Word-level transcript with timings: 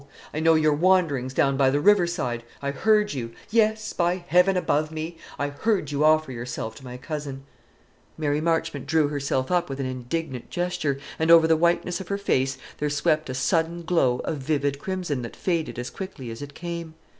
I 0.33 0.39
know 0.39 0.55
your 0.55 0.73
wanderings 0.73 1.31
down 1.31 1.57
by 1.57 1.69
the 1.69 1.79
river 1.79 2.07
side. 2.07 2.43
I 2.59 2.71
heard 2.71 3.13
you 3.13 3.33
yes, 3.51 3.93
by 3.93 4.15
the 4.15 4.21
Heaven 4.21 4.57
above 4.57 4.91
me! 4.91 5.19
I 5.37 5.49
heard 5.49 5.91
you 5.91 6.03
offer 6.03 6.31
yourself 6.31 6.73
to 6.77 6.83
my 6.83 6.97
cousin." 6.97 7.43
Mary 8.17 8.41
drew 8.41 9.09
herself 9.09 9.51
up 9.51 9.69
with 9.69 9.79
an 9.79 9.85
indignant 9.85 10.49
gesture, 10.49 10.97
and 11.19 11.29
over 11.29 11.45
the 11.45 11.55
whiteness 11.55 12.01
of 12.01 12.07
her 12.07 12.17
face 12.17 12.57
there 12.79 12.89
swept 12.89 13.29
a 13.29 13.35
sudden 13.35 13.83
glow 13.83 14.21
of 14.23 14.37
vivid 14.39 14.79
crimson 14.79 15.21
that 15.21 15.35
faded 15.35 15.77
as 15.77 15.91
quickly 15.91 16.31
as 16.31 16.41
it 16.41 16.55
came. 16.55 16.95